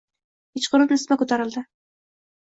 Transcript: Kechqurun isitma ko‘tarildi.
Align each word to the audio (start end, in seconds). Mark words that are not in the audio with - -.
Kechqurun 0.57 0.93
isitma 0.95 1.17
ko‘tarildi. 1.23 1.63